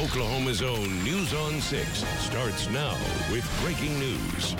[0.00, 2.96] Oklahoma's own News on 6 starts now
[3.30, 4.56] with breaking news.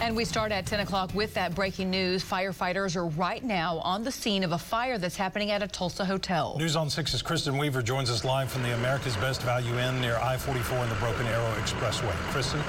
[0.00, 2.24] And we start at 10 o'clock with that breaking news.
[2.24, 6.04] Firefighters are right now on the scene of a fire that's happening at a Tulsa
[6.04, 6.56] hotel.
[6.58, 10.16] News on 6's Kristen Weaver joins us live from the America's Best Value Inn near
[10.16, 12.10] I-44 and the Broken Arrow Expressway.
[12.32, 12.60] Kristen?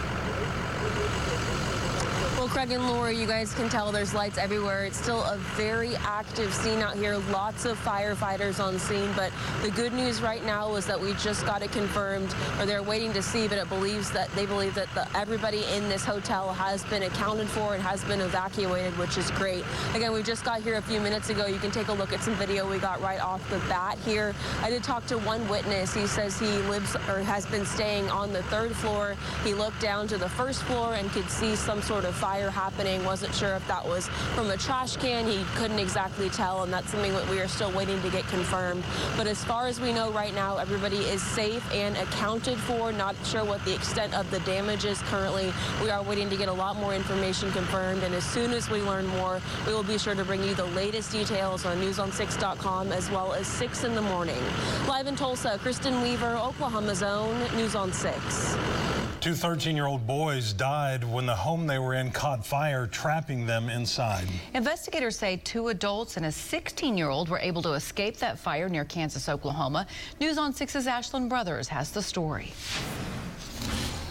[2.53, 4.85] Craig and Laura, you guys can tell there's lights everywhere.
[4.85, 7.17] It's still a very active scene out here.
[7.31, 9.09] Lots of firefighters on scene.
[9.15, 9.31] But
[9.63, 13.11] the good news right now is that we just got it confirmed, or they're waiting
[13.13, 16.83] to see, but it believes that they believe that the, everybody in this hotel has
[16.85, 19.65] been accounted for and has been evacuated, which is great.
[19.95, 21.47] Again, we just got here a few minutes ago.
[21.47, 24.35] You can take a look at some video we got right off the bat here.
[24.61, 25.95] I did talk to one witness.
[25.95, 29.15] He says he lives or has been staying on the third floor.
[29.43, 32.51] He looked down to the first floor and could see some sort of fire fire
[32.51, 33.03] happening.
[33.05, 35.25] Wasn't sure if that was from a trash can.
[35.25, 38.83] He couldn't exactly tell, and that's something that we are still waiting to get confirmed.
[39.17, 42.91] But as far as we know right now, everybody is safe and accounted for.
[42.91, 45.53] Not sure what the extent of the damage is currently.
[45.81, 48.81] We are waiting to get a lot more information confirmed, and as soon as we
[48.81, 53.09] learn more, we will be sure to bring you the latest details on newson6.com as
[53.09, 54.41] well as 6 in the morning.
[54.87, 58.92] Live in Tulsa, Kristen Weaver, Oklahoma's own News on 6.
[59.23, 64.27] Two 13-year-old boys died when the home they were in caught fire, trapping them inside.
[64.53, 69.29] Investigators say two adults and a 16-year-old were able to escape that fire near Kansas,
[69.29, 69.87] Oklahoma.
[70.19, 72.51] News on 6's Ashlyn Brothers has the story.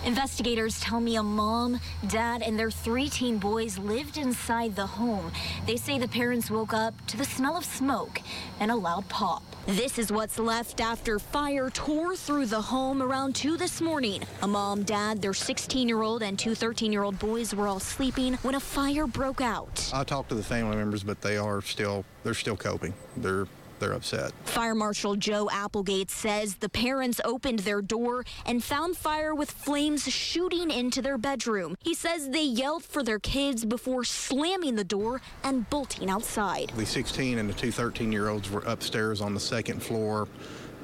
[0.04, 5.30] Investigators tell me a mom, dad, and their three teen boys lived inside the home.
[5.64, 8.20] They say the parents woke up to the smell of smoke
[8.58, 9.44] and a loud pop.
[9.66, 14.24] This is what's left after fire tore through the home around 2 this morning.
[14.42, 17.78] A mom, dad, their 16 year old, and two 13 year old boys were all
[17.78, 19.88] sleeping when a fire broke out.
[19.94, 22.92] I talked to the family members, but they are still, they're still coping.
[23.16, 23.46] They're
[23.82, 24.32] they're upset.
[24.44, 30.08] Fire Marshal Joe Applegate says the parents opened their door and found fire with flames
[30.08, 31.76] shooting into their bedroom.
[31.82, 36.72] He says they yelled for their kids before slamming the door and bolting outside.
[36.76, 40.28] The 16 and the two 13 year olds were upstairs on the second floor.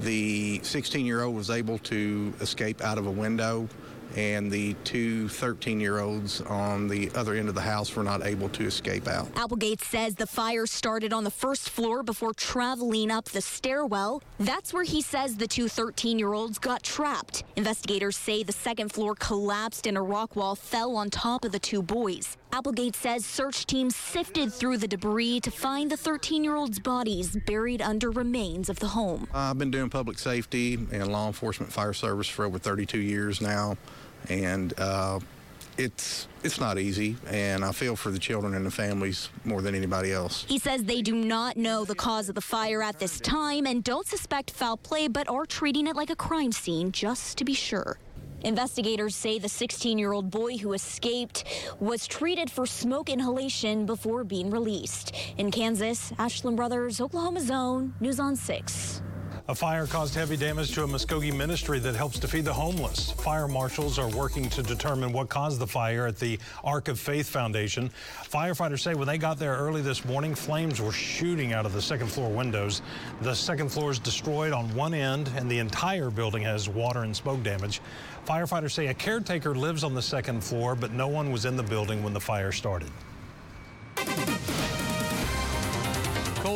[0.00, 3.68] The 16 year old was able to escape out of a window
[4.18, 8.26] and the two 13 year olds on the other end of the house were not
[8.26, 9.28] able to escape out.
[9.36, 14.20] Applegate says the fire started on the first floor before traveling up the stairwell.
[14.40, 17.44] That's where he says the two 13 year olds got trapped.
[17.54, 21.60] Investigators say the second floor collapsed and a rock wall fell on top of the
[21.60, 22.36] two boys.
[22.52, 27.36] Applegate says search teams sifted through the debris to find the 13 year old's bodies
[27.46, 29.28] buried under remains of the home.
[29.32, 33.76] I've been doing public safety and law enforcement fire service for over 32 years now
[34.28, 35.20] and uh,
[35.78, 39.74] it's it's not easy and I feel for the children and the families more than
[39.74, 40.44] anybody else.
[40.48, 43.82] He says they do not know the cause of the fire at this time and
[43.82, 47.54] don't suspect foul play but are treating it like a crime scene just to be
[47.54, 47.98] sure.
[48.44, 51.44] Investigators say the 16-year-old boy who escaped
[51.80, 55.12] was treated for smoke inhalation before being released.
[55.38, 59.02] In Kansas, Ashlyn Brothers, Oklahoma Zone, News on 6.
[59.50, 63.12] A fire caused heavy damage to a Muskogee ministry that helps to feed the homeless.
[63.12, 67.30] Fire marshals are working to determine what caused the fire at the Ark of Faith
[67.30, 67.90] Foundation.
[68.24, 71.80] Firefighters say when they got there early this morning, flames were shooting out of the
[71.80, 72.82] second floor windows.
[73.22, 77.16] The second floor is destroyed on one end, and the entire building has water and
[77.16, 77.80] smoke damage.
[78.26, 81.62] Firefighters say a caretaker lives on the second floor, but no one was in the
[81.62, 82.90] building when the fire started.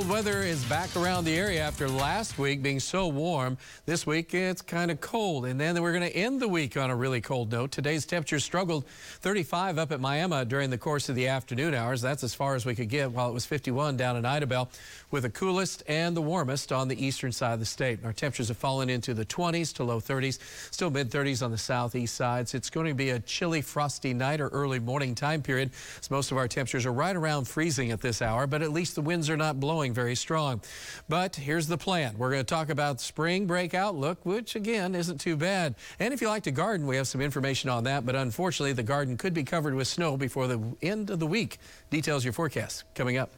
[0.02, 3.56] Cold weather is back around the area after last week being so warm.
[3.86, 6.90] This week it's kind of cold, and then we're going to end the week on
[6.90, 7.70] a really cold note.
[7.70, 8.84] Today's temperature struggled
[9.20, 12.02] 35 up at Miami during the course of the afternoon hours.
[12.02, 14.68] That's as far as we could get while it was 51 down in Idabel
[15.12, 18.04] with the coolest and the warmest on the eastern side of the state.
[18.04, 20.40] Our temperatures have fallen into the 20s to low 30s,
[20.72, 22.54] still mid 30s on the southeast sides.
[22.54, 25.70] It's going to be a chilly, frosty night or early morning time period
[26.00, 28.96] as most of our temperatures are right around freezing at this hour, but at least
[28.96, 30.60] the winds are not blowing blowing very strong.
[31.08, 32.18] But here's the plan.
[32.18, 35.76] We're going to talk about spring break outlook, which again isn't too bad.
[36.00, 38.04] And if you like to garden, we have some information on that.
[38.04, 41.58] But unfortunately, the garden could be covered with snow before the end of the week.
[41.90, 43.30] Details your forecast coming up.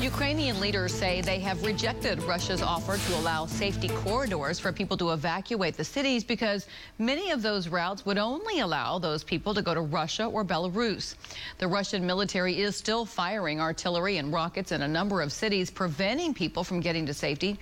[0.00, 5.12] Ukrainian leaders say they have rejected Russia's offer to allow safety corridors for people to
[5.12, 6.66] evacuate the cities because
[6.98, 11.14] many of those routes would only allow those people to go to Russia or Belarus.
[11.58, 16.34] The Russian military is still firing artillery and rockets in a number of cities, preventing
[16.34, 17.58] people from getting to safety.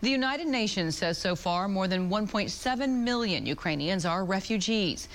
[0.00, 5.08] The United Nations says so far more than 1.7 million Ukrainians are refugees.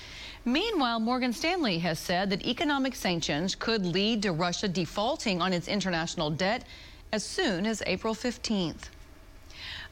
[0.45, 5.67] Meanwhile, Morgan Stanley has said that economic sanctions could lead to Russia defaulting on its
[5.67, 6.63] international debt
[7.11, 8.89] as soon as April 15th.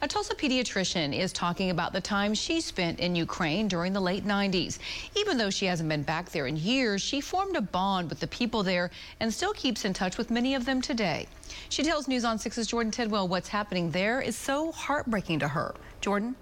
[0.02, 4.26] A Tulsa pediatrician is talking about the time she spent in Ukraine during the late
[4.26, 4.78] 90s.
[5.14, 8.26] Even though she hasn't been back there in years, she formed a bond with the
[8.26, 11.28] people there and still keeps in touch with many of them today.
[11.68, 15.76] She tells News on 6's Jordan Tidwell what's happening there is so heartbreaking to her.
[16.00, 16.34] Jordan?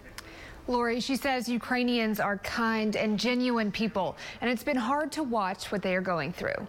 [0.68, 5.72] Lori, she says Ukrainians are kind and genuine people, and it's been hard to watch
[5.72, 6.68] what they are going through.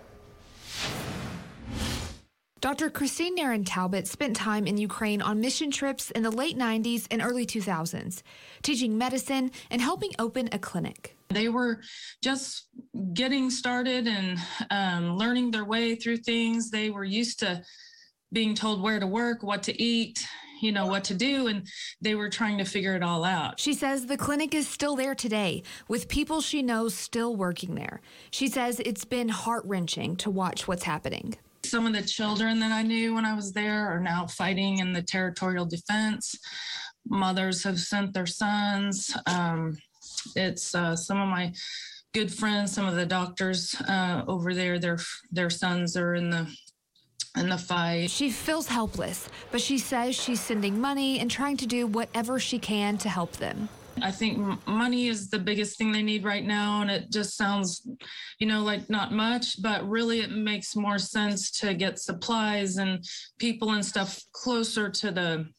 [2.62, 2.90] Dr.
[2.90, 7.22] Christine Naren Talbot spent time in Ukraine on mission trips in the late 90s and
[7.22, 8.22] early 2000s,
[8.63, 11.16] teaching medicine and helping open a clinic.
[11.30, 11.80] They were
[12.22, 12.68] just
[13.13, 14.38] getting started and
[14.72, 16.69] um, learning their way through things.
[16.69, 17.62] They were used to
[18.34, 20.28] being told where to work, what to eat,
[20.62, 21.68] you know, what to do, and
[22.02, 23.60] they were trying to figure it all out.
[23.60, 28.02] She says the clinic is still there today, with people she knows still working there.
[28.32, 31.36] She says it's been heart wrenching to watch what's happening.
[31.64, 34.94] Some of the children that I knew when I was there are now fighting in
[34.94, 36.36] the territorial defense.
[37.08, 39.16] Mothers have sent their sons.
[39.26, 39.78] Um,
[40.36, 41.54] it's uh, some of my
[42.14, 44.80] good friends, some of the doctors uh, over there.
[44.80, 45.00] Their
[45.32, 46.48] their sons are in the
[47.36, 48.10] in the fight.
[48.10, 52.60] She feels helpless, but she says she's sending money and trying to do whatever she
[52.60, 53.70] can to help them.
[54.02, 56.81] I think money is the biggest thing they need right now.
[56.81, 57.88] And it just sounds,
[58.40, 63.04] you know, like not much, but really it makes more sense to get supplies and
[63.40, 65.50] people and stuff closer to the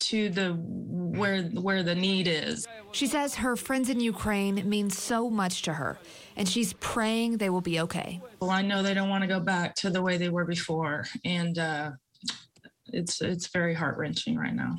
[0.00, 2.66] to the where where the need is.
[2.92, 5.98] She says her friends in Ukraine mean so much to her
[6.36, 8.20] and she's praying they will be okay.
[8.40, 11.06] Well, I know they don't want to go back to the way they were before
[11.24, 11.92] and uh
[12.92, 14.76] it's it's very heart-wrenching right now.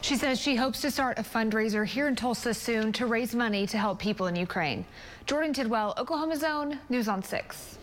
[0.00, 3.66] She says she hopes to start a fundraiser here in Tulsa soon to raise money
[3.68, 4.84] to help people in Ukraine.
[5.26, 7.78] Jordan Tidwell, Oklahoma's Own, News on 6.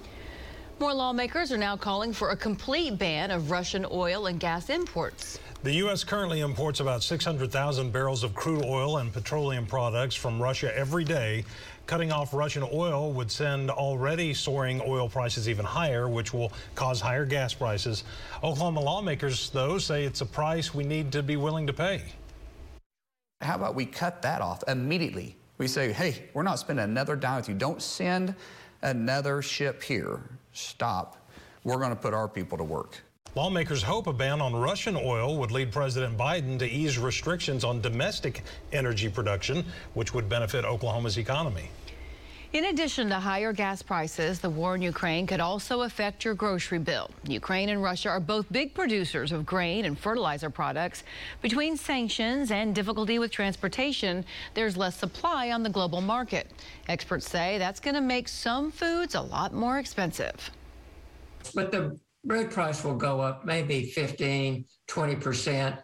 [0.80, 5.38] More lawmakers are now calling for a complete ban of Russian oil and gas imports.
[5.62, 6.06] The U.S.
[6.06, 11.44] currently imports about 600,000 barrels of crude oil and petroleum products from Russia every day.
[11.86, 17.02] Cutting off Russian oil would send already soaring oil prices even higher, which will cause
[17.02, 18.06] higher gas prices.
[18.42, 22.04] Oklahoma lawmakers, though, say it's a price we need to be willing to pay.
[23.42, 25.36] How about we cut that off immediately?
[25.58, 27.56] We say, hey, we're not spending another dime with you.
[27.56, 28.34] Don't send
[28.82, 30.22] another ship here.
[30.60, 31.18] Stop.
[31.64, 33.02] We're going to put our people to work.
[33.36, 37.80] Lawmakers hope a ban on Russian oil would lead President Biden to ease restrictions on
[37.80, 39.64] domestic energy production,
[39.94, 41.70] which would benefit Oklahoma's economy.
[42.52, 46.80] In addition to higher gas prices, the war in Ukraine could also affect your grocery
[46.80, 47.12] bill.
[47.28, 51.04] Ukraine and Russia are both big producers of grain and fertilizer products.
[51.44, 54.26] Between sanctions and difficulty with transportation,
[54.56, 56.50] there's less supply on the global market.
[56.88, 60.50] Experts say that's going to make some foods a lot more expensive.
[61.54, 65.78] But the bread price will go up maybe 15, 20%.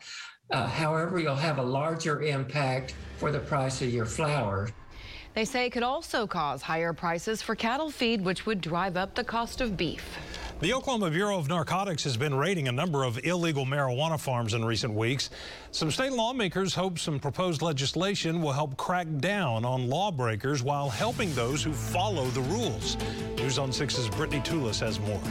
[0.49, 4.71] Uh, however, you'll have a larger impact for the price of your flour.
[5.35, 9.15] They say it could also cause higher prices for cattle feed, which would drive up
[9.15, 10.17] the cost of beef.
[10.61, 14.63] The Oklahoma Bureau of Narcotics has been raiding a number of illegal marijuana farms in
[14.63, 15.29] recent weeks.
[15.71, 21.33] Some state lawmakers hope some proposed legislation will help crack down on lawbreakers while helping
[21.35, 22.95] those who follow the rules.
[23.35, 25.21] News on 6's Brittany Toulis has more.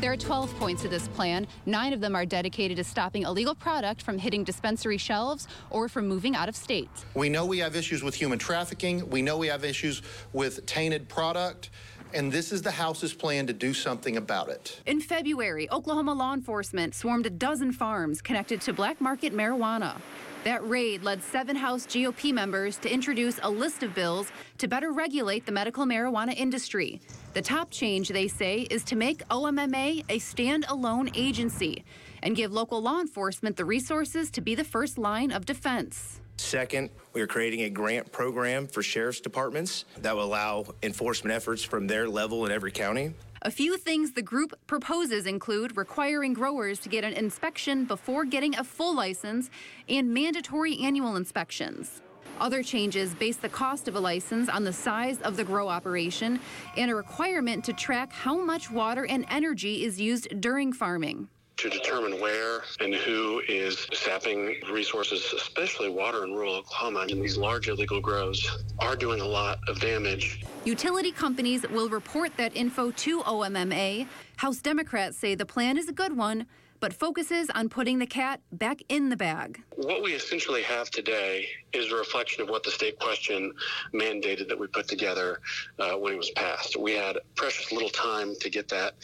[0.00, 1.46] There are 12 points to this plan.
[1.66, 6.08] Nine of them are dedicated to stopping illegal product from hitting dispensary shelves or from
[6.08, 6.90] moving out of state.
[7.14, 9.08] We know we have issues with human trafficking.
[9.08, 10.02] We know we have issues
[10.32, 11.70] with tainted product.
[12.12, 14.80] And this is the House's plan to do something about it.
[14.86, 19.96] In February, Oklahoma law enforcement swarmed a dozen farms connected to black market marijuana.
[20.44, 24.92] That raid led seven House GOP members to introduce a list of bills to better
[24.92, 27.00] regulate the medical marijuana industry.
[27.32, 31.82] The top change, they say, is to make OMMA a standalone agency
[32.22, 36.20] and give local law enforcement the resources to be the first line of defense.
[36.36, 41.62] Second, we are creating a grant program for sheriff's departments that will allow enforcement efforts
[41.62, 43.14] from their level in every county.
[43.46, 48.56] A few things the group proposes include requiring growers to get an inspection before getting
[48.56, 49.50] a full license
[49.86, 52.00] and mandatory annual inspections.
[52.40, 56.40] Other changes base the cost of a license on the size of the grow operation
[56.78, 61.68] and a requirement to track how much water and energy is used during farming to
[61.70, 67.06] determine where and who is sapping resources, especially water in rural Oklahoma.
[67.08, 70.42] And these large illegal grows are doing a lot of damage.
[70.64, 74.06] Utility companies will report that info to OMMA.
[74.36, 76.46] House Democrats say the plan is a good one,
[76.80, 79.62] but focuses on putting the cat back in the bag.
[79.76, 83.52] What we essentially have today is a reflection of what the state question
[83.92, 85.40] mandated that we put together
[85.78, 86.76] uh, when it was passed.
[86.76, 88.94] We had precious little time to get that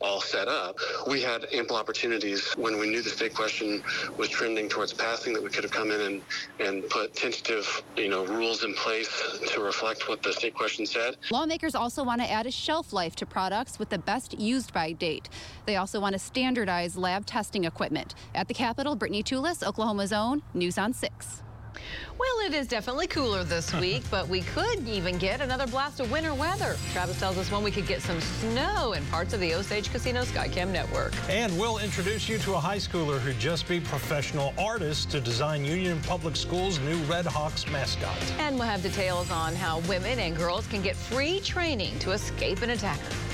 [0.00, 0.78] all set up.
[1.06, 3.82] We had ample opportunities when we knew the state question
[4.18, 6.22] was trending towards passing that we could have come in and,
[6.60, 11.16] and put tentative, you know, rules in place to reflect what the state question said.
[11.30, 14.92] Lawmakers also want to add a shelf life to products with the best used by
[14.92, 15.28] date.
[15.64, 18.14] They also want to standardize lab testing equipment.
[18.34, 21.42] At the Capitol, Brittany Toulis, Oklahoma's own News on 6.
[22.18, 26.10] Well, it is definitely cooler this week, but we could even get another blast of
[26.10, 26.76] winter weather.
[26.92, 30.22] Travis tells us when we could get some snow in parts of the Osage Casino
[30.22, 31.12] Skycam network.
[31.28, 35.64] And we'll introduce you to a high schooler who just beat professional artists to design
[35.64, 38.16] Union Public Schools' new Red Hawks mascot.
[38.38, 42.62] And we'll have details on how women and girls can get free training to escape
[42.62, 43.25] an attacker.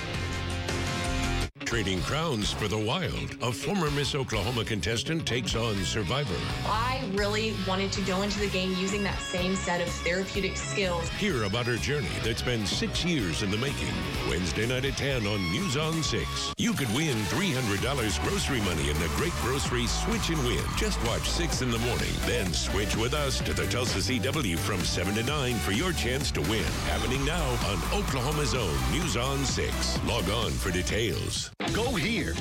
[1.73, 3.35] Trading crowns for the wild.
[3.41, 6.37] A former Miss Oklahoma contestant takes on Survivor.
[6.67, 11.09] I really wanted to go into the game using that same set of therapeutic skills.
[11.19, 13.89] Hear about her journey that's been six years in the making.
[14.29, 16.53] Wednesday night at 10 on News on 6.
[16.59, 20.63] You could win $300 grocery money in the Great Grocery Switch and Win.
[20.77, 22.13] Just watch 6 in the morning.
[22.27, 26.31] Then switch with us to the Tulsa CW from 7 to 9 for your chance
[26.33, 26.65] to win.
[26.85, 29.99] Happening now on Oklahoma's own News on 6.
[30.05, 31.51] Log on for details.
[31.71, 32.35] Go here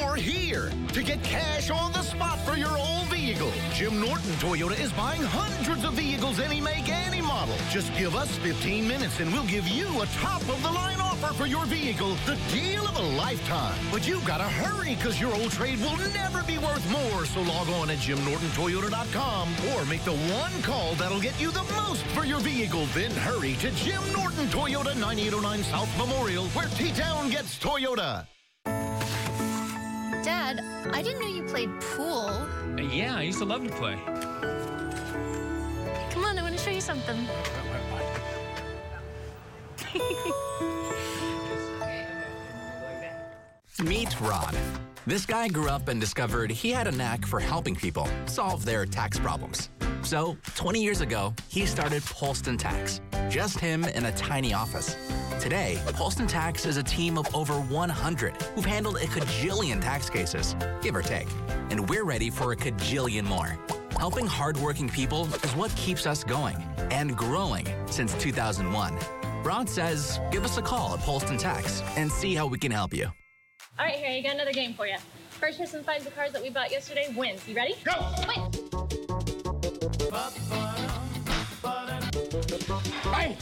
[0.00, 3.52] or here to get cash on the spot for your old vehicle.
[3.74, 7.54] Jim Norton Toyota is buying hundreds of vehicles any make, any model.
[7.70, 11.32] Just give us 15 minutes and we'll give you a top of the line offer
[11.34, 13.78] for your vehicle, the deal of a lifetime.
[13.92, 17.24] But you've gotta hurry because your old trade will never be worth more.
[17.26, 22.02] So log on at JimNortonToyota.com or make the one call that'll get you the most
[22.06, 22.86] for your vehicle.
[22.94, 28.26] Then hurry to Jim Norton Toyota 9809 South Memorial, where T-Town gets Toyota.
[30.22, 32.30] Dad, I didn't know you played pool.
[32.78, 33.96] Yeah, I used to love to play.
[36.10, 37.16] Come on, I want to show you something.
[43.82, 44.56] Meet Rod.
[45.06, 48.86] This guy grew up and discovered he had a knack for helping people solve their
[48.86, 49.70] tax problems.
[50.02, 53.00] So, 20 years ago, he started Polston Tax.
[53.28, 54.96] Just him in a tiny office.
[55.42, 60.54] Today, Polston Tax is a team of over 100 who've handled a cajillion tax cases,
[60.82, 61.26] give or take.
[61.70, 63.58] And we're ready for a cajillion more.
[63.98, 66.54] Helping hardworking people is what keeps us going
[66.92, 68.96] and growing since 2001.
[69.42, 72.94] Rod says, give us a call at Polston Tax and see how we can help
[72.94, 73.06] you.
[73.80, 74.96] All right, here, I got another game for you.
[75.30, 77.48] First person finds the cards that we bought yesterday wins.
[77.48, 77.74] You ready?
[77.82, 77.94] Go!
[78.28, 78.48] Win!
[83.12, 83.36] Hey!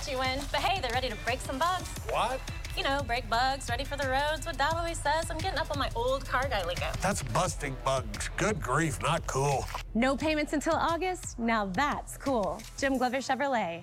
[0.00, 1.88] Let you win, but hey, they're ready to break some bugs.
[2.08, 2.40] What?
[2.76, 4.46] You know, break bugs, ready for the roads.
[4.46, 5.30] What Dad always says.
[5.30, 6.86] I'm getting up on my old car guy lingo.
[7.02, 8.30] That's busting bugs.
[8.36, 9.66] Good grief, not cool.
[9.94, 11.38] No payments until August?
[11.38, 12.62] Now that's cool.
[12.78, 13.82] Jim Glover Chevrolet.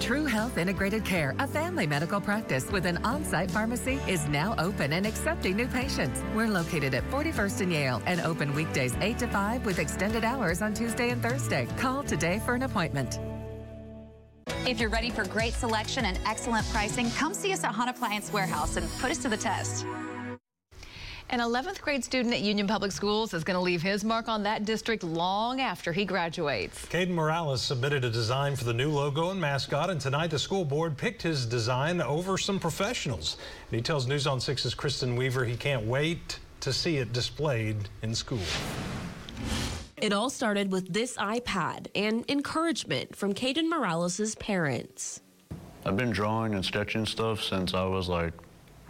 [0.00, 4.54] True Health Integrated Care, a family medical practice with an on site pharmacy, is now
[4.58, 6.22] open and accepting new patients.
[6.34, 10.62] We're located at 41st and Yale and open weekdays 8 to 5 with extended hours
[10.62, 11.66] on Tuesday and Thursday.
[11.76, 13.18] Call today for an appointment.
[14.66, 18.32] If you're ready for great selection and excellent pricing, come see us at Hunt Appliance
[18.32, 19.86] Warehouse and put us to the test.
[21.30, 24.42] An 11th grade student at Union Public Schools is going to leave his mark on
[24.42, 26.84] that district long after he graduates.
[26.86, 30.64] Caden Morales submitted a design for the new logo and mascot, and tonight the school
[30.64, 33.36] board picked his design over some professionals.
[33.70, 37.88] And he tells News on 6's Kristen Weaver he can't wait to see it displayed
[38.02, 38.40] in school.
[40.02, 45.22] It all started with this iPad and encouragement from Caden Morales' parents.
[45.86, 48.34] I've been drawing and sketching stuff since I was like,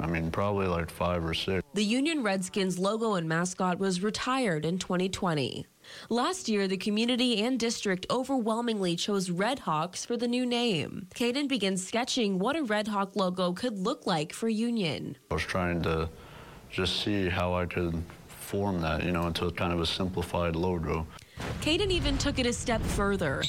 [0.01, 1.63] I mean, probably like five or six.
[1.75, 5.65] The Union Redskins logo and mascot was retired in 2020.
[6.11, 11.07] Last year, the community and district overwhelmingly chose Red Hawks for the new name.
[11.15, 15.17] Caden began sketching what a Red Hawk logo could look like for Union.
[15.31, 16.09] I was trying to
[16.69, 18.03] just see how I could
[18.47, 21.07] form that, you know, into kind of a simplified logo.
[21.61, 23.43] Caden even took it a step further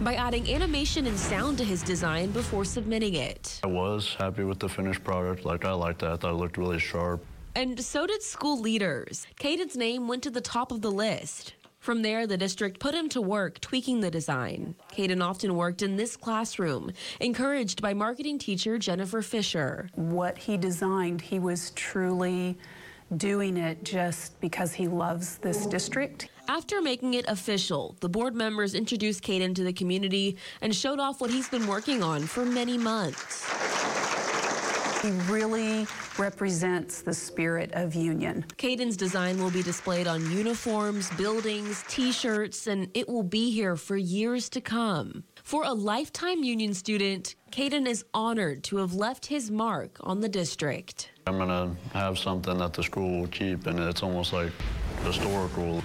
[0.00, 3.60] by adding animation and sound to his design before submitting it.
[3.62, 5.44] I was happy with the finished product.
[5.44, 6.10] Like, I liked that.
[6.10, 7.24] I thought it looked really sharp.
[7.54, 9.26] And so did school leaders.
[9.38, 11.54] Caden's name went to the top of the list.
[11.78, 14.74] From there, the district put him to work tweaking the design.
[14.92, 19.88] Caden often worked in this classroom, encouraged by marketing teacher Jennifer Fisher.
[19.94, 22.56] What he designed, he was truly
[23.16, 26.28] doing it just because he loves this district.
[26.48, 31.20] After making it official, the board members introduced Caden to the community and showed off
[31.20, 33.48] what he's been working on for many months.
[35.02, 38.44] He really represents the spirit of union.
[38.56, 43.96] Caden's design will be displayed on uniforms, buildings, t-shirts, and it will be here for
[43.96, 45.24] years to come.
[45.42, 50.28] For a lifetime union student, Caden is honored to have left his mark on the
[50.28, 51.10] district.
[51.26, 54.50] I'm going to have something that the school will keep, and it's almost like
[55.04, 55.82] historical.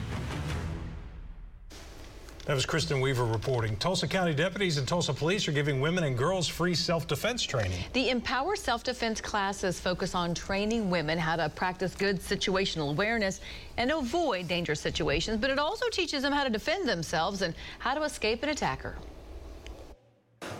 [2.45, 3.75] That was Kristen Weaver reporting.
[3.75, 7.83] Tulsa County deputies and Tulsa police are giving women and girls free self-defense training.
[7.91, 13.41] The Empower Self-Defense classes focus on training women how to practice good situational awareness
[13.75, 17.93] and avoid dangerous situations, but it also teaches them how to defend themselves and how
[17.93, 18.95] to escape an attacker.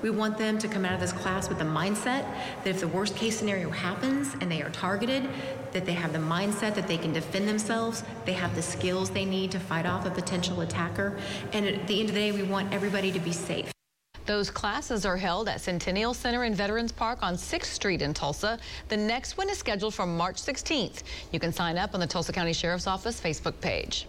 [0.01, 2.23] We want them to come out of this class with the mindset
[2.63, 5.27] that if the worst case scenario happens and they are targeted,
[5.71, 9.25] that they have the mindset that they can defend themselves, they have the skills they
[9.25, 11.17] need to fight off a potential attacker,
[11.51, 13.71] and at the end of the day, we want everybody to be safe.
[14.27, 18.59] Those classes are held at Centennial Center in Veterans Park on 6th Street in Tulsa.
[18.89, 21.03] The next one is scheduled for March 16th.
[21.31, 24.05] You can sign up on the Tulsa County Sheriff's Office Facebook page.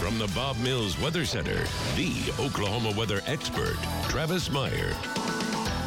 [0.00, 1.62] From the Bob Mills Weather Center,
[1.94, 3.76] the Oklahoma weather expert,
[4.08, 4.94] Travis Meyer.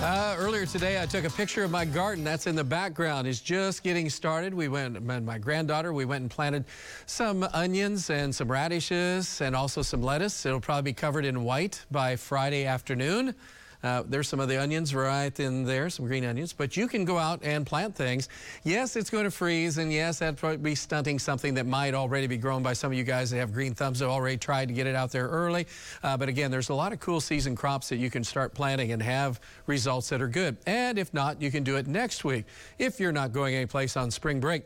[0.04, 2.24] Uh, earlier today, I took a picture of my garden.
[2.24, 3.28] That's in the background.
[3.28, 4.54] It's just getting started.
[4.54, 6.66] We went, and my granddaughter, we went and planted
[7.08, 10.46] some onions and some radishes and also some lettuce.
[10.46, 13.34] It'll probably be covered in white by Friday afternoon.
[13.84, 17.04] Uh, there's some of the onions right in there, some green onions, but you can
[17.04, 18.30] go out and plant things.
[18.64, 22.28] Yes, it's going to freeze, and yes, that'd probably be stunting something that might already
[22.28, 24.74] be grown by some of you guys that have green thumbs that already tried to
[24.74, 25.68] get it out there early.
[26.02, 28.94] Uh, but again, there's a lot of cool season crops that you can start planting
[28.94, 30.56] and have results that are good.
[30.66, 32.46] And if not, you can do it next week
[32.80, 34.64] if you're not going anyplace on spring break.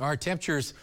[0.00, 0.74] Our temperatures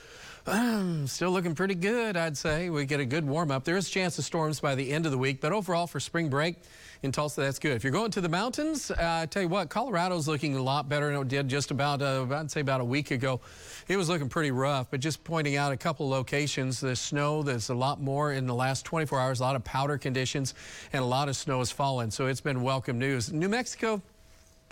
[0.48, 2.70] um, still looking pretty good, I'd say.
[2.70, 3.66] We get a good warm up.
[3.66, 6.00] There is a chance of storms by the end of the week, but overall for
[6.00, 6.56] spring break,
[7.04, 7.74] in Tulsa, that's good.
[7.74, 10.90] If you're going to the mountains, uh, I tell you what, Colorado's looking a lot
[10.90, 13.40] better than it did just about, uh, I'd say about a week ago.
[13.88, 17.70] It was looking pretty rough, but just pointing out a couple locations, the snow, there's
[17.70, 20.54] a lot more in the last 24 hours, a lot of powder conditions,
[20.94, 23.32] and a lot of snow has fallen, so it's been welcome news.
[23.32, 24.02] New Mexico,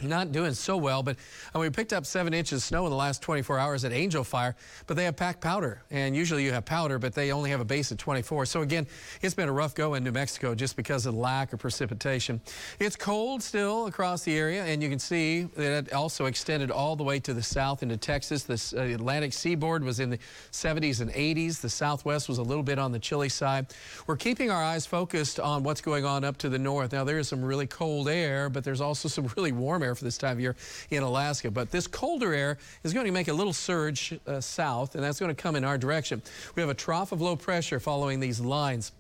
[0.04, 1.18] not doing so well, but
[1.54, 4.56] we picked up seven inches of snow in the last 24 hours at Angel Fire,
[4.88, 5.82] but they have packed powder.
[5.92, 8.46] And usually you have powder, but they only have a base of 24.
[8.46, 8.88] So again,
[9.22, 12.42] it's been a rough go in New Mexico just because of the lack of precipitation.
[12.80, 16.96] It's cold still across the area, and you can see that it also extended all
[16.96, 18.44] the way to the south into Texas.
[18.44, 20.20] The uh, Atlantic seaboard was in the
[20.52, 21.62] 70s and 80s.
[21.62, 23.68] The southwest was a little bit on the chilly side.
[24.08, 26.92] We're keeping our eyes focused on what's going on up to the north.
[26.92, 30.04] Now, there is some really cold air, but there's also some really warm air for
[30.04, 30.56] this time of year
[30.90, 31.50] in Alaska.
[31.52, 35.20] But this colder air is going to make a little surge uh, south, and that's
[35.20, 36.22] going to come in our direction.
[36.56, 38.92] We have a trough of low pressure following these lines,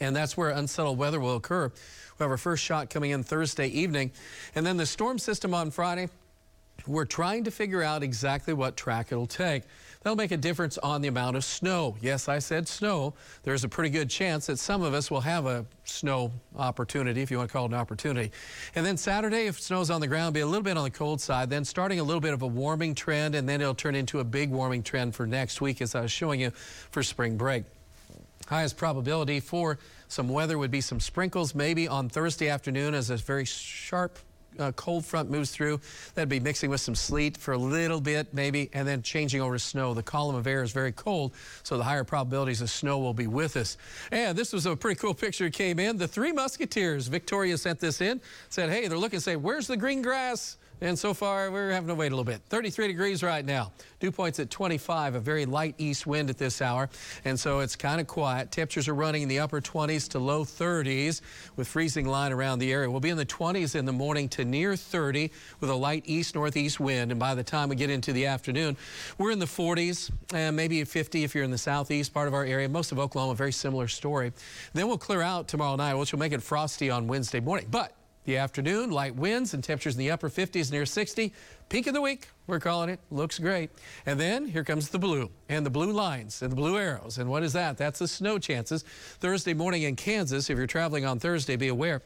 [0.00, 1.72] and that's where unsettled weather will occur.
[2.18, 4.12] We have our first shot coming in Thursday evening,
[4.54, 6.08] and then the storm system on Friday.
[6.86, 9.62] We're trying to figure out exactly what track it'll take.
[10.04, 11.96] That'll make a difference on the amount of snow.
[12.02, 13.14] Yes, I said snow.
[13.42, 17.30] There's a pretty good chance that some of us will have a snow opportunity, if
[17.30, 18.30] you want to call it an opportunity.
[18.74, 21.22] And then Saturday, if snow's on the ground, be a little bit on the cold
[21.22, 24.20] side, then starting a little bit of a warming trend, and then it'll turn into
[24.20, 27.64] a big warming trend for next week, as I was showing you for spring break.
[28.46, 33.16] Highest probability for some weather would be some sprinkles maybe on Thursday afternoon as a
[33.16, 34.18] very sharp
[34.58, 35.80] uh, cold front moves through.
[36.14, 39.54] That'd be mixing with some sleet for a little bit, maybe, and then changing over
[39.54, 39.94] to snow.
[39.94, 43.26] The column of air is very cold, so the higher probabilities of snow will be
[43.26, 43.76] with us.
[44.10, 45.96] And this was a pretty cool picture came in.
[45.96, 50.02] The Three Musketeers, Victoria sent this in, said, hey, they're looking, say, where's the green
[50.02, 50.56] grass?
[50.84, 52.42] And so far, we're having to wait a little bit.
[52.50, 53.72] 33 degrees right now.
[54.00, 56.90] Dew point's at 25, a very light east wind at this hour.
[57.24, 58.50] And so it's kind of quiet.
[58.50, 61.22] Temperatures are running in the upper 20s to low 30s
[61.56, 62.90] with freezing line around the area.
[62.90, 66.34] We'll be in the 20s in the morning to near 30 with a light east
[66.34, 67.12] northeast wind.
[67.12, 68.76] And by the time we get into the afternoon,
[69.16, 72.44] we're in the 40s and maybe 50 if you're in the southeast part of our
[72.44, 72.68] area.
[72.68, 74.34] Most of Oklahoma, very similar story.
[74.74, 77.68] Then we'll clear out tomorrow night, which will make it frosty on Wednesday morning.
[77.70, 81.32] But the afternoon, light winds and temperatures in the upper 50s near 60.
[81.68, 83.00] Peak of the week, we're calling it.
[83.10, 83.70] Looks great.
[84.06, 87.18] And then here comes the blue and the blue lines and the blue arrows.
[87.18, 87.76] And what is that?
[87.76, 88.82] That's the snow chances.
[89.20, 92.02] Thursday morning in Kansas, if you're traveling on Thursday, be aware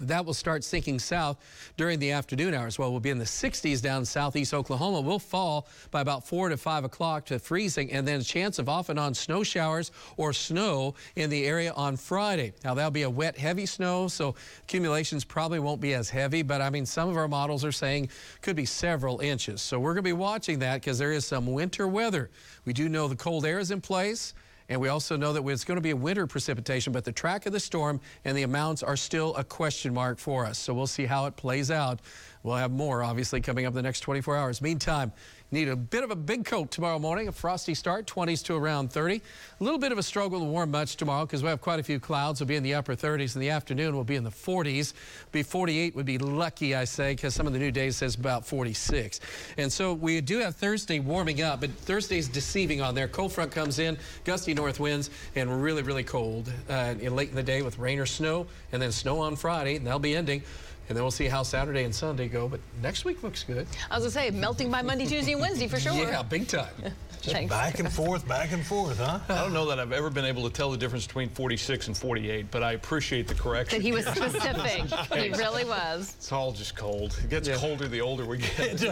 [0.00, 1.38] That will start sinking south
[1.76, 2.78] during the afternoon hours.
[2.78, 5.00] Well, we'll be in the 60s down southeast Oklahoma.
[5.00, 8.68] We'll fall by about 4 to 5 o'clock to freezing, and then a chance of
[8.68, 12.52] off and on snow showers or snow in the area on Friday.
[12.64, 16.60] Now, that'll be a wet, heavy snow, so accumulations probably won't be as heavy, but
[16.60, 18.08] I mean, some of our models are saying
[18.42, 19.62] could be several inches.
[19.62, 22.30] So we're going to be watching that because there is some winter weather.
[22.64, 24.34] We do know the cold air is in place.
[24.68, 27.44] And we also know that it's going to be a winter precipitation, but the track
[27.46, 30.58] of the storm and the amounts are still a question mark for us.
[30.58, 32.00] So we'll see how it plays out.
[32.42, 34.62] We'll have more, obviously, coming up in the next 24 hours.
[34.62, 35.12] Meantime,
[35.54, 37.28] Need a bit of a big coat tomorrow morning.
[37.28, 39.22] A frosty start, 20s to around 30.
[39.60, 41.82] A little bit of a struggle to warm much tomorrow because we have quite a
[41.84, 42.40] few clouds.
[42.40, 43.36] We'll be in the upper 30s.
[43.36, 44.94] In the afternoon, we'll be in the 40s.
[45.30, 48.44] Be 48 would be lucky, I say, because some of the new days says about
[48.44, 49.20] 46.
[49.56, 53.06] And so we do have Thursday warming up, but Thursday's deceiving on there.
[53.06, 57.44] Cold front comes in, gusty north winds, and really, really cold uh, late in the
[57.44, 60.42] day with rain or snow, and then snow on Friday, and that'll be ending.
[60.88, 62.48] And then we'll see how Saturday and Sunday go.
[62.48, 63.66] But next week looks good.
[63.90, 65.94] I was going to say, melting by Monday, Tuesday, and Wednesday for sure.
[65.94, 66.68] Yeah, big time.
[67.22, 69.18] Just back and forth, back and forth, huh?
[69.30, 71.96] I don't know that I've ever been able to tell the difference between 46 and
[71.96, 73.78] 48, but I appreciate the correction.
[73.78, 74.92] That he was specific.
[75.10, 76.14] he really was.
[76.18, 77.18] It's all just cold.
[77.24, 77.56] It gets yeah.
[77.56, 78.84] colder the older we get.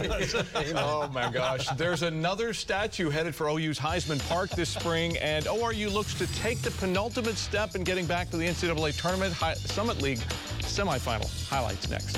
[0.75, 1.67] oh my gosh.
[1.77, 6.59] There's another statue headed for OU's Heisman Park this spring, and ORU looks to take
[6.63, 10.19] the penultimate step in getting back to the NCAA Tournament Summit League
[10.65, 11.47] semifinal.
[11.47, 12.17] Highlights next.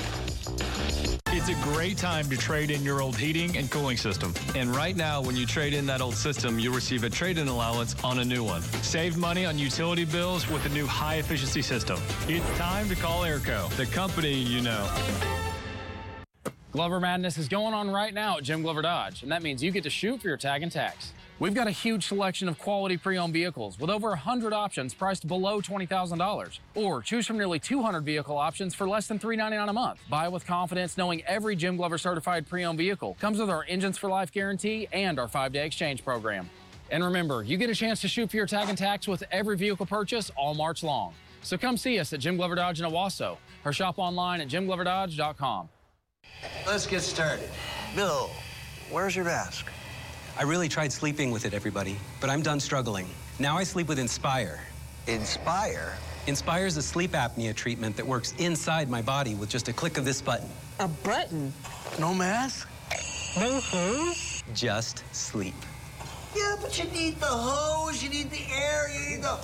[1.28, 4.32] It's a great time to trade in your old heating and cooling system.
[4.54, 7.94] And right now, when you trade in that old system, you'll receive a trade-in allowance
[8.02, 8.62] on a new one.
[8.82, 12.00] Save money on utility bills with a new high-efficiency system.
[12.26, 14.88] It's time to call Airco, the company you know.
[16.72, 19.70] Glover Madness is going on right now at Jim Glover Dodge, and that means you
[19.70, 21.12] get to shoot for your tag and tax.
[21.38, 25.60] We've got a huge selection of quality pre-owned vehicles with over 100 options priced below
[25.60, 26.58] $20,000.
[26.74, 30.00] Or choose from nearly 200 vehicle options for less than 399 a month.
[30.08, 34.08] Buy with confidence knowing every Jim Glover certified pre-owned vehicle comes with our Engines for
[34.08, 36.48] Life guarantee and our five-day exchange program.
[36.90, 39.58] And remember, you get a chance to shoot for your tag and tax with every
[39.58, 41.12] vehicle purchase all March long.
[41.42, 45.68] So come see us at Jim Glover Dodge in Owasso or shop online at jimgloverdodge.com.
[46.66, 47.50] Let's get started.
[47.94, 48.30] Bill,
[48.90, 49.66] where's your desk?
[50.38, 53.08] I really tried sleeping with it, everybody, but I'm done struggling.
[53.38, 54.60] Now I sleep with Inspire.
[55.06, 55.96] Inspire?
[56.26, 59.96] Inspire is a sleep apnea treatment that works inside my body with just a click
[59.96, 60.48] of this button.
[60.78, 61.54] A button?
[61.98, 62.68] No mask?
[63.38, 64.42] No hose?
[64.54, 65.54] Just sleep.
[66.36, 69.36] Yeah, but you need the hose, you need the air, you need the...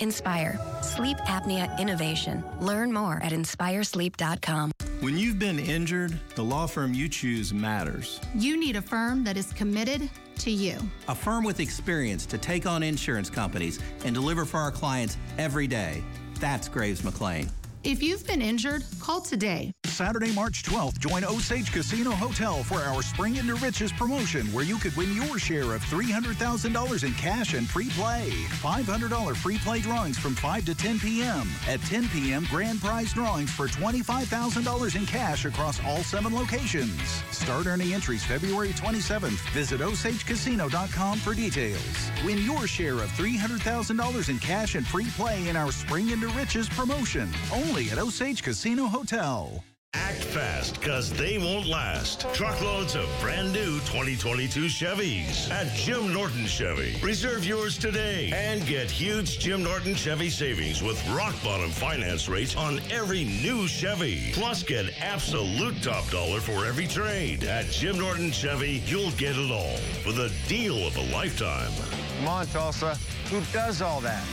[0.00, 0.58] Inspire.
[0.82, 2.42] Sleep apnea innovation.
[2.58, 4.72] Learn more at inspiresleep.com.
[5.00, 8.20] When you've been injured, the law firm you choose matters.
[8.34, 10.10] You need a firm that is committed
[10.40, 10.76] to you.
[11.08, 15.66] A firm with experience to take on insurance companies and deliver for our clients every
[15.66, 16.04] day.
[16.38, 17.48] That's Graves McLain.
[17.82, 19.72] If you've been injured, call today.
[19.86, 24.76] Saturday, March 12th, join Osage Casino Hotel for our Spring into Riches promotion where you
[24.76, 28.30] could win your share of $300,000 in cash and free play.
[28.30, 31.48] $500 free play drawings from 5 to 10 p.m.
[31.66, 37.00] At 10 p.m., grand prize drawings for $25,000 in cash across all seven locations.
[37.30, 39.40] Start earning entries February 27th.
[39.52, 42.10] Visit OsageCasino.com for details.
[42.26, 46.68] Win your share of $300,000 in cash and free play in our Spring into Riches
[46.68, 47.28] promotion.
[47.52, 49.62] Only only at Osage Casino Hotel.
[49.94, 52.26] Act fast, because they won't last.
[52.34, 56.96] Truckloads of brand new 2022 Chevys at Jim Norton Chevy.
[57.00, 62.56] Reserve yours today and get huge Jim Norton Chevy savings with rock bottom finance rates
[62.56, 64.32] on every new Chevy.
[64.32, 67.44] Plus, get absolute top dollar for every trade.
[67.44, 71.70] At Jim Norton Chevy, you'll get it all with a deal of a lifetime.
[72.18, 72.96] Come on, Tulsa.
[73.30, 74.24] Who does all that?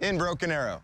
[0.00, 0.82] In Broken Arrow.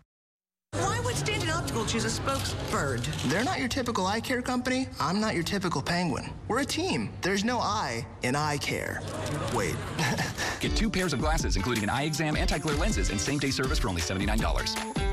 [0.73, 3.03] Why would Stanton Optical choose a spokesbird?
[3.29, 4.87] They're not your typical eye care company.
[4.99, 6.29] I'm not your typical penguin.
[6.47, 7.09] We're a team.
[7.21, 9.01] There's no I in eye care.
[9.53, 9.75] Wait.
[10.59, 13.89] Get two pairs of glasses, including an eye exam, anti-glare lenses, and same-day service for
[13.89, 15.06] only $79.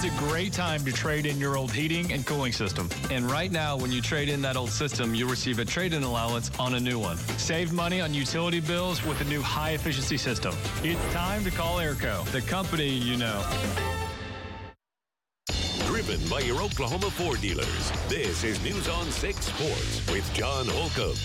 [0.00, 2.88] It's a great time to trade in your old heating and cooling system.
[3.10, 6.52] And right now, when you trade in that old system, you'll receive a trade-in allowance
[6.56, 7.16] on a new one.
[7.36, 10.54] Save money on utility bills with a new high-efficiency system.
[10.84, 13.44] It's time to call Airco, the company you know
[16.04, 17.90] driven by your Oklahoma Ford dealers.
[18.08, 21.16] This is News on 6 Sports with John Holcomb.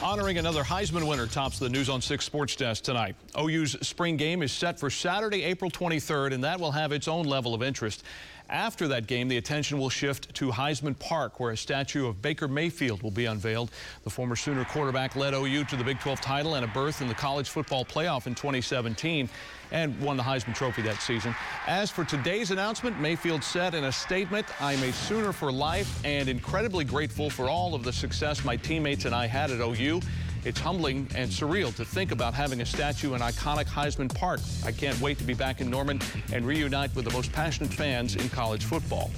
[0.00, 3.16] Honoring another Heisman winner tops the News on 6 Sports desk tonight.
[3.36, 7.26] OU's spring game is set for Saturday, April 23rd, and that will have its own
[7.26, 8.04] level of interest.
[8.50, 12.48] After that game, the attention will shift to Heisman Park, where a statue of Baker
[12.48, 13.70] Mayfield will be unveiled.
[14.04, 17.08] The former Sooner quarterback led OU to the Big 12 title and a berth in
[17.08, 19.28] the college football playoff in 2017
[19.70, 21.34] and won the Heisman Trophy that season.
[21.66, 26.26] As for today's announcement, Mayfield said in a statement, I'm a Sooner for life and
[26.26, 30.00] incredibly grateful for all of the success my teammates and I had at OU.
[30.44, 34.40] It's humbling and surreal to think about having a statue in iconic Heisman Park.
[34.64, 36.00] I can't wait to be back in Norman
[36.32, 39.10] and reunite with the most passionate fans in college football.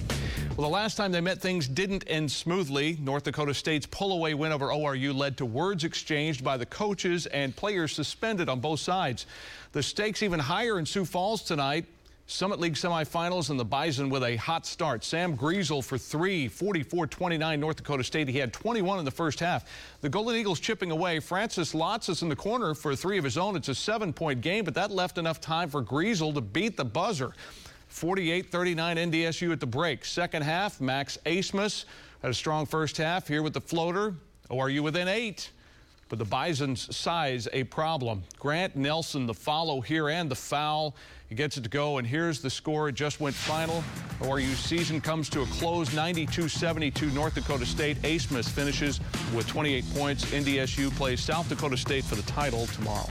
[0.56, 2.96] Well, the last time they met, things didn't end smoothly.
[3.00, 7.54] North Dakota State's pull-away win over ORU led to words exchanged by the coaches and
[7.54, 9.26] players suspended on both sides.
[9.72, 11.84] The stakes even higher in Sioux Falls tonight.
[12.30, 15.02] Summit League semifinals and the Bison with a hot start.
[15.02, 18.28] Sam Griesel for three, 44-29 North Dakota State.
[18.28, 19.68] He had 21 in the first half.
[20.00, 21.18] The Golden Eagles chipping away.
[21.18, 23.56] Francis Lotz is in the corner for three of his own.
[23.56, 27.32] It's a seven-point game, but that left enough time for Griesel to beat the buzzer.
[27.90, 28.46] 48-39
[29.10, 30.04] NDSU at the break.
[30.04, 31.84] Second half, Max Abmas
[32.22, 34.14] had a strong first half here with the floater.
[34.50, 35.50] ORU within eight
[36.10, 38.24] but the Bison's size a problem.
[38.38, 40.94] Grant Nelson, the follow here and the foul.
[41.28, 42.88] He gets it to go, and here's the score.
[42.88, 43.82] It just went final.
[44.20, 47.96] ORU season comes to a close, 92-72 North Dakota State.
[48.02, 49.00] Abmas finishes
[49.32, 50.24] with 28 points.
[50.26, 53.08] NDSU plays South Dakota State for the title tomorrow.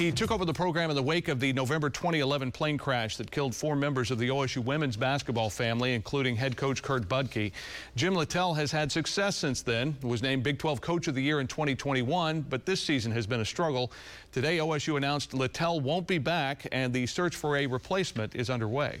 [0.00, 3.30] He took over the program in the wake of the November 2011 plane crash that
[3.30, 7.52] killed four members of the OSU women's basketball family, including head coach Kurt Budke.
[7.96, 11.38] Jim Littell has had success since then, was named Big 12 Coach of the Year
[11.40, 13.92] in 2021, but this season has been a struggle.
[14.32, 19.00] Today, OSU announced Littell won't be back, and the search for a replacement is underway.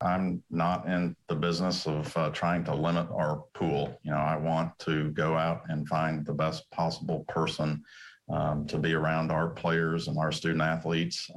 [0.00, 4.00] I'm not in the business of uh, trying to limit our pool.
[4.04, 7.84] You know, I want to go out and find the best possible person
[8.28, 11.30] um, to be around our players and our student athletes.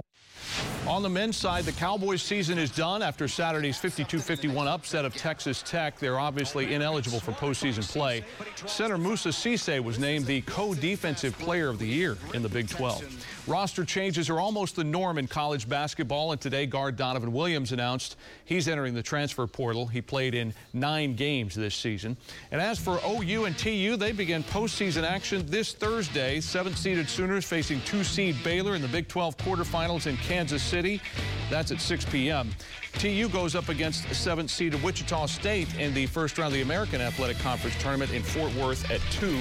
[0.89, 5.61] On the men's side, the Cowboys season is done after Saturday's 52-51 upset of Texas
[5.61, 5.99] Tech.
[5.99, 8.23] They're obviously ineligible for postseason play.
[8.65, 13.25] Center Musa Cisse was named the co-defensive player of the year in the Big 12.
[13.47, 18.15] Roster changes are almost the norm in college basketball, and today guard Donovan Williams announced
[18.45, 19.85] he's entering the transfer portal.
[19.85, 22.17] He played in nine games this season.
[22.51, 26.39] And as for OU and TU, they begin postseason action this Thursday.
[26.41, 31.01] Seventh-seeded Sooners facing two-seed Baylor in the Big 12 quarterfinals in Kansas City.
[31.49, 32.49] That's at 6 p.m.
[32.93, 37.37] TU goes up against seventh-seeded Wichita State in the first round of the American Athletic
[37.39, 39.39] Conference tournament in Fort Worth at 2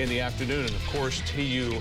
[0.00, 0.66] in the afternoon.
[0.66, 1.80] And, of course, TU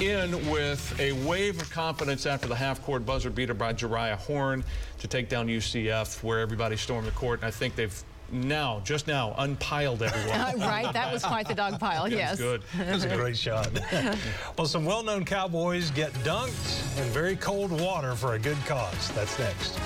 [0.00, 4.62] in with a wave of confidence after the half-court buzzer beater by Jeriah Horne
[4.98, 7.40] to take down UCF, where everybody stormed the court.
[7.40, 10.60] And I think they've now, just now, unpiled everyone.
[10.60, 12.38] right, that was quite the dog pile, yes.
[12.38, 12.62] good.
[12.78, 13.68] That was a great shot.
[14.56, 19.10] well, some well-known Cowboys get dunked in very cold water for a good cause.
[19.12, 19.78] That's next.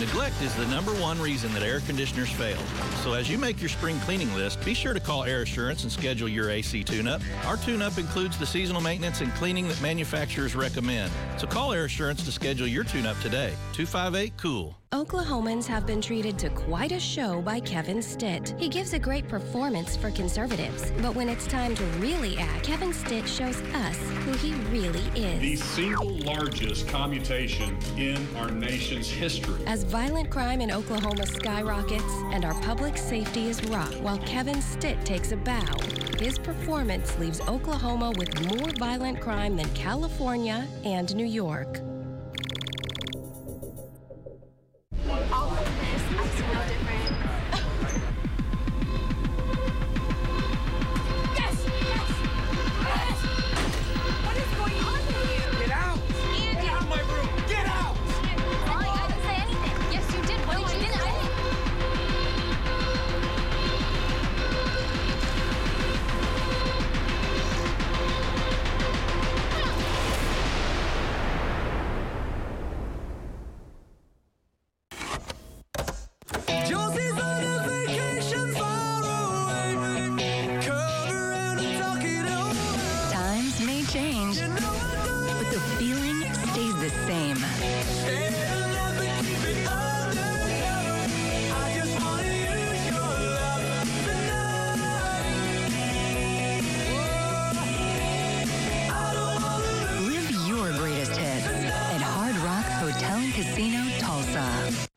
[0.00, 2.56] Neglect is the number one reason that air conditioners fail.
[3.02, 5.92] So as you make your spring cleaning list, be sure to call Air Assurance and
[5.92, 7.20] schedule your AC tune-up.
[7.44, 11.12] Our tune-up includes the seasonal maintenance and cleaning that manufacturers recommend.
[11.36, 13.52] So call Air Assurance to schedule your tune-up today.
[13.74, 14.79] 258-COOL.
[14.92, 18.56] Oklahomans have been treated to quite a show by Kevin Stitt.
[18.58, 22.92] He gives a great performance for conservatives, but when it's time to really act, Kevin
[22.92, 25.40] Stitt shows us who he really is.
[25.40, 29.64] The single largest commutation in our nation's history.
[29.64, 35.04] As violent crime in Oklahoma skyrockets and our public safety is rocked while Kevin Stitt
[35.04, 35.78] takes a bow,
[36.18, 41.80] his performance leaves Oklahoma with more violent crime than California and New York.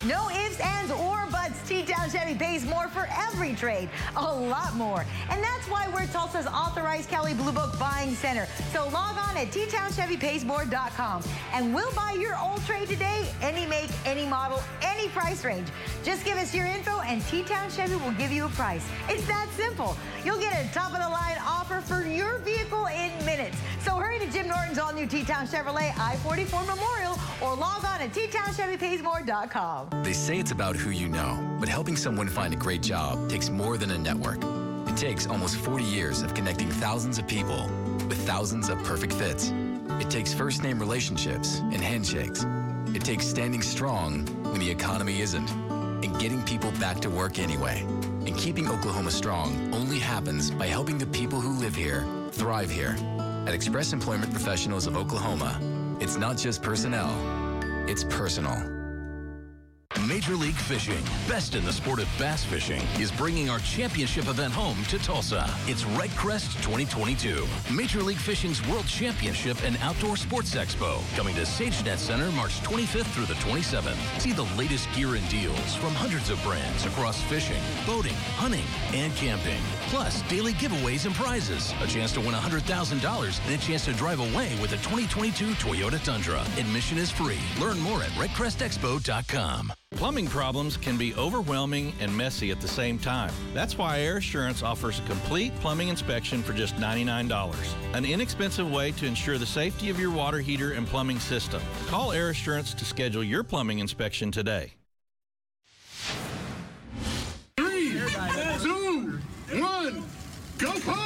[0.06, 1.68] No ifs, ands, or buts.
[1.68, 5.06] T-Town Chevy pays more for every trade, a lot more.
[5.30, 8.46] And that's why we're Tulsa's authorized Kelly Blue Book buying center.
[8.72, 14.28] So log on at ttownchevypaysmore.com and we'll buy your old trade today, any make, any
[14.28, 15.68] model, any price range.
[16.04, 18.88] Just give us your info and T-Town Chevy will give you a price.
[19.10, 19.98] It's that simple.
[20.24, 21.38] You'll get a top of the line
[21.74, 23.58] offer for your vehicle in minutes.
[23.82, 28.12] So hurry to Jim Norton's all new T-Town Chevrolet I-44 Memorial or log on at
[28.14, 30.04] TTownChevyPaysMore.com.
[30.04, 33.50] They say it's about who you know, but helping someone find a great job takes
[33.50, 34.44] more than a network.
[34.88, 37.70] It takes almost 40 years of connecting thousands of people
[38.08, 39.52] with thousands of perfect fits.
[40.00, 42.46] It takes first name relationships and handshakes.
[42.94, 45.50] It takes standing strong when the economy isn't
[46.04, 47.82] and getting people back to work anyway.
[48.26, 52.96] And keeping Oklahoma strong only happens by helping the people who live here thrive here.
[53.48, 55.60] At Express Employment Professionals of Oklahoma,
[56.00, 57.12] it's not just personnel,
[57.88, 58.73] it's personal.
[60.08, 64.52] Major League Fishing, best in the sport of bass fishing, is bringing our championship event
[64.52, 65.50] home to Tulsa.
[65.66, 71.98] It's REDCREST 2022, Major League Fishing's World Championship and Outdoor Sports Expo, coming to SageNet
[71.98, 73.96] Center March 25th through the 27th.
[74.20, 79.16] See the latest gear and deals from hundreds of brands across fishing, boating, hunting, and
[79.16, 79.62] camping.
[79.88, 84.20] Plus, daily giveaways and prizes, a chance to win $100,000 and a chance to drive
[84.20, 86.42] away with a 2022 Toyota Tundra.
[86.58, 87.40] Admission is free.
[87.60, 89.74] Learn more at redcrestexpo.com.
[89.96, 93.32] Plumbing problems can be overwhelming and messy at the same time.
[93.54, 97.56] That's why Air Assurance offers a complete plumbing inspection for just $99.
[97.94, 101.62] An inexpensive way to ensure the safety of your water heater and plumbing system.
[101.88, 104.74] Call Air Assurance to schedule your plumbing inspection today.
[107.56, 108.00] Three,
[108.62, 109.20] two,
[109.52, 110.04] one,
[110.58, 111.03] go!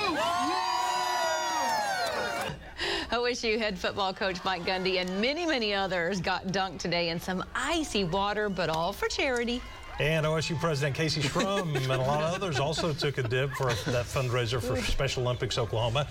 [3.12, 7.42] OSU head football coach Mike Gundy and many, many others got dunked today in some
[7.56, 9.62] icy water, but all for charity.
[10.00, 13.68] And OSU President Kayse Shrum and a lot of others also took a dip for
[13.92, 16.08] that fundraiser for Special Olympics Oklahoma.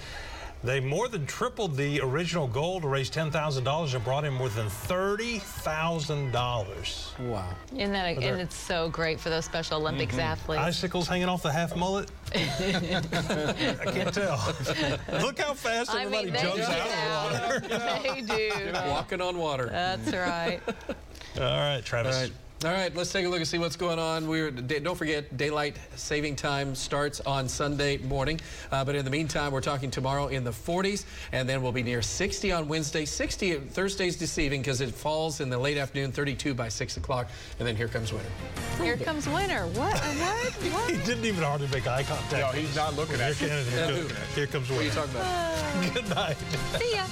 [0.64, 4.66] They more than tripled the original goal to raise $10,000 and brought in more than
[4.68, 7.18] $30,000.
[7.28, 7.44] Wow.
[7.72, 10.20] Isn't that, a, and it's so great for those Special Olympics Mhm.
[10.20, 10.62] athletes.
[10.62, 12.10] Icicles hanging off the half mullet.
[12.34, 12.40] I
[13.92, 14.40] can't tell.
[15.20, 18.00] Look how fast I everybody mean, jumps do out of the water.
[18.16, 18.72] they do.
[18.88, 19.68] Walking on water.
[19.70, 20.60] That's right.
[21.38, 22.16] All right, Travis.
[22.16, 22.32] All right.
[22.64, 24.26] All right, let's take a look and see what's going on.
[24.26, 28.40] We're don't forget daylight saving time starts on Sunday morning,
[28.72, 31.82] uh, but in the meantime, we're talking tomorrow in the 40s, and then we'll be
[31.82, 33.04] near 60 on Wednesday.
[33.04, 37.68] 60 Thursday's deceiving because it falls in the late afternoon, 32 by 6 o'clock, and
[37.68, 38.30] then here comes winter.
[38.82, 39.66] Here comes winter.
[39.66, 39.92] What?
[39.98, 40.52] What?
[40.72, 40.90] What?
[40.90, 42.32] He didn't even hardly make eye contact.
[42.32, 43.64] No, he's not looking at Here, you.
[43.64, 44.74] here, here, here comes winter.
[44.74, 45.94] What are you talking about?
[45.94, 46.36] Good night.
[46.80, 47.02] See ya.